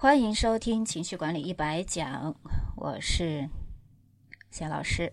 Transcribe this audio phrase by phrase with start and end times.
[0.00, 2.34] 欢迎收听情绪管理一百讲，
[2.74, 3.50] 我是
[4.50, 5.12] 夏老师。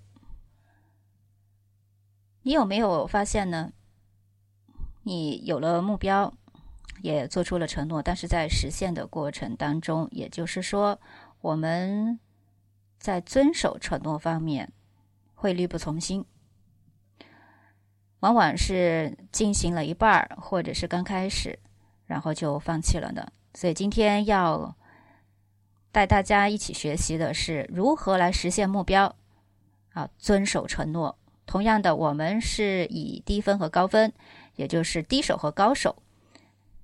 [2.43, 3.73] 你有没有发现呢？
[5.03, 6.33] 你有了目标，
[7.01, 10.97] 也做出了承诺，但是在实现的过程当中，也就是说，
[11.41, 12.17] 我们
[12.97, 14.71] 在遵守承诺方面
[15.35, 16.23] 会力不从心，
[18.21, 21.59] 往往是进行了一半儿，或者是刚开始，
[22.05, 23.29] 然后就放弃了呢。
[23.57, 24.75] 所以今天要
[25.91, 29.15] 带大家一起学习的是如何来实现目标
[29.93, 31.17] 啊，遵守承诺。
[31.47, 34.13] 同样的，我们是以低分和高分，
[34.57, 35.95] 也就是低手和高手，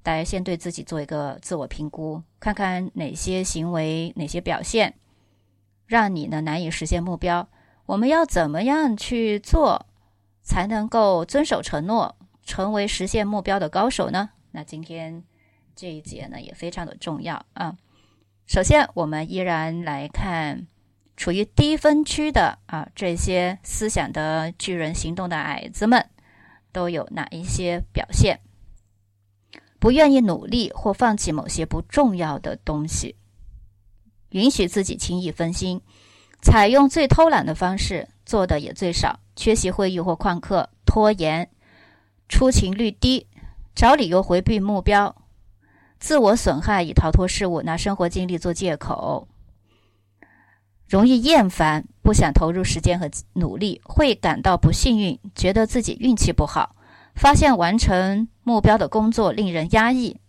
[0.02, 4.96] 大家先对自己做一个自我评估，看看哪些行为、哪些表现
[5.86, 7.48] 让你呢难以实现目标。
[7.86, 9.86] 我们要怎么样去做
[10.42, 14.32] 才能够遵守承诺，成为实现目标的高手呢？
[14.54, 15.24] 那今天。
[15.76, 17.78] 这一节呢也非常的重要啊。
[18.46, 20.68] 首先，我们依然来看
[21.16, 26.10] 处于低分区的啊这些思想的巨人、行动的矮子们
[26.72, 28.40] 都有哪一些表现？
[29.80, 33.16] 不愿意努力或放弃某些不重要的东西，
[34.30, 35.82] 允许自己轻易分心，
[36.42, 41.50] 采用最偷懒的方式，做的也最少，缺席会议或旷课，拖延，
[42.30, 43.28] 出勤率低，
[43.76, 45.23] 找理由回避目标。
[46.04, 49.30] 自我损害以逃脱事物，拿生活经历做借口，
[50.86, 56.76] 容易厌烦，不想投入时间和努力，会感到不幸运，觉得自己运气不好，
[57.16, 60.20] 发现完成目标的工作令人压抑。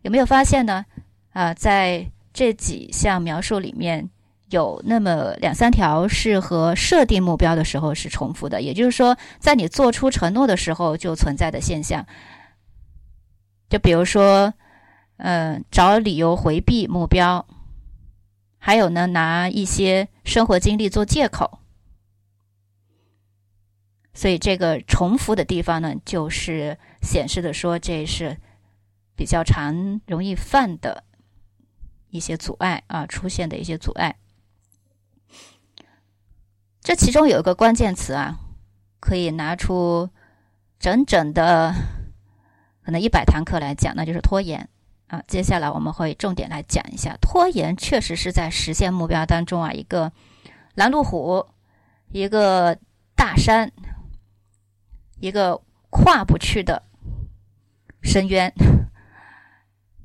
[0.00, 0.86] 有没有发现呢？
[1.34, 4.08] 啊，在这几项描述里面
[4.48, 12.06] 有那么两三条是和设定目标的时候是重复的，也就是说，在你做出承诺的时候就存在的现象。
[13.68, 14.54] 就比如说。
[15.24, 17.46] 嗯，找理由回避目标，
[18.58, 21.60] 还有呢，拿一些生活经历做借口，
[24.12, 28.36] 所以这个重复的地方呢，就是显示的说这是
[29.14, 31.04] 比较常容易犯的
[32.10, 34.16] 一些阻碍啊，出现的一些阻碍。
[36.80, 38.40] 这其中有一个关键词啊，
[38.98, 40.10] 可以拿出
[40.80, 41.72] 整整的
[42.84, 44.68] 可能一百堂课来讲，那就是拖延。
[45.12, 50.10] 啊，接下来我们会重点来讲一下，拖延确实是在实现目标当中啊一个
[50.74, 51.44] 拦路虎，
[52.12, 52.78] 一个
[53.14, 53.70] 大山，
[55.20, 56.82] 一个跨不去的
[58.00, 58.50] 深渊。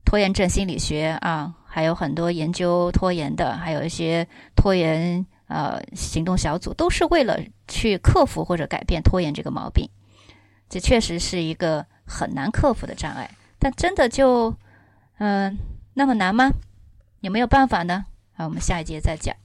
[0.03, 9.89] 拖延症心理学啊，还有很多研究拖延的，还有一些拖延呃行动小组，都是为了去克服或者改变拖延这个毛病。
[10.67, 14.53] 这确实是一个很难克服的障碍，但真的就。
[15.19, 15.57] 嗯，
[15.93, 16.51] 那么难吗？
[17.21, 18.05] 有没有办法呢？
[18.33, 19.35] 好，我们下一节再讲。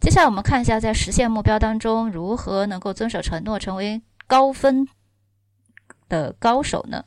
[0.00, 4.86] 接下来我们看一下，在实现目标当中，如何能够遵守承诺，成为高分
[6.08, 7.04] 的高手呢？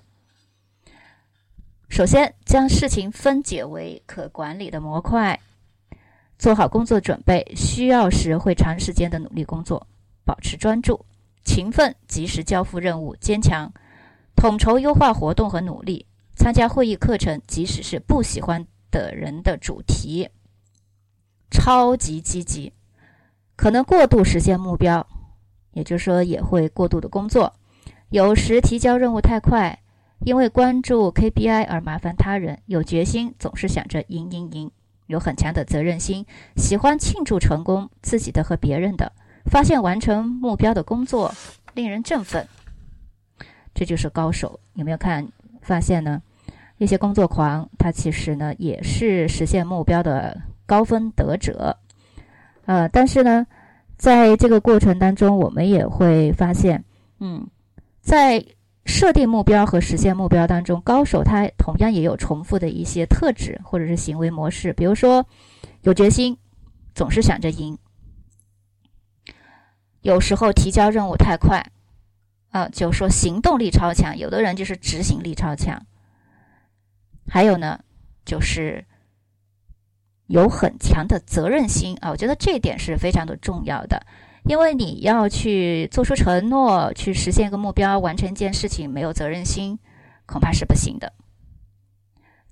[1.88, 5.40] 首先，将事情分解为可管理的模块，
[6.38, 9.88] 做好工作准备，需要时会长时间的努力工作，
[10.26, 11.06] 保持专注、
[11.44, 13.72] 勤奋，及时交付任务，坚强
[14.36, 16.06] 统筹优化活动和努力。
[16.40, 20.30] 参加会议课程，即使是不喜欢的人的主题，
[21.52, 22.72] 超级积极，
[23.58, 25.06] 可能过度实现目标，
[25.74, 27.54] 也就是说也会过度的工作。
[28.10, 29.80] 有时提交任务太快，
[30.20, 32.58] 因为关注 KPI 而麻烦他人。
[32.68, 34.72] 有决心，总是想着赢赢赢，
[35.08, 36.26] 有很强的责任心，
[36.56, 39.12] 喜欢庆祝成功，自己的和别人的。
[39.46, 41.36] 发现完成目标的工作
[41.74, 42.48] 令人振奋，
[43.74, 44.62] 这就是高手。
[44.76, 45.28] 有没有看
[45.62, 46.22] 发现呢？
[46.80, 51.78] 一些工作狂，他其实呢也是实现目标的高分得者，
[52.66, 53.46] 呃，但是呢，
[53.98, 56.82] 在这个过程当中，我们也会发现，
[57.20, 57.46] 嗯，
[58.00, 58.44] 在
[58.86, 65.26] 设定目标和实现目标当中，高手他同样也有重复的一些特质或者是行为模式，比如说
[65.82, 66.38] 有决心，
[66.96, 67.78] 总是想着赢，
[70.02, 71.62] 有时候提交任务太快，
[72.52, 75.86] 啊，就说行动力超强，有的人就是执行力超强。
[77.30, 77.80] 还有呢，
[78.26, 78.84] 就是
[80.26, 84.04] 有很强的责任心啊，我觉得这一点是非常的重要的，
[84.46, 89.78] 因为你要去做出承诺，去实现一个目标，完成一件事情，没有责任心
[90.26, 91.14] 恐怕是不行的。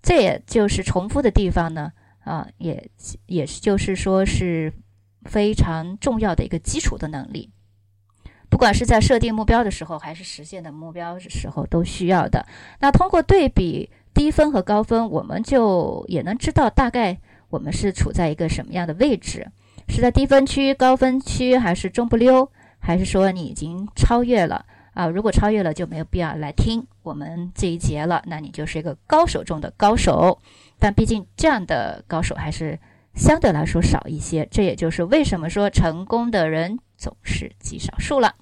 [0.02, 2.90] 这也就是重复的地方呢，啊，也
[3.26, 4.72] 也就是说是
[5.26, 7.52] 非常重要的一个基础的能力，
[8.50, 12.46] 不管是在设定目标的时候，还是实现的目标的时候，都需要的。
[12.80, 13.90] 那通过对比。
[14.18, 17.20] 低分和高分，我们就也能知道大概
[17.50, 19.48] 我们是处在一个什么样的位置？
[19.88, 22.52] 是在低分区、高分区，还是中不溜？
[22.80, 24.66] 还是说你已经超越了
[24.96, 25.06] 啊？
[25.06, 28.24] 如果超越了，就没有必要来听我们这一节了。
[28.26, 30.40] 那你就是一个高手中的高手。
[30.80, 32.80] 但毕竟这样的高手还是
[33.14, 34.48] 相对来说少一些。
[34.50, 38.34] 这也就是为什么说成功的人总是极少数了。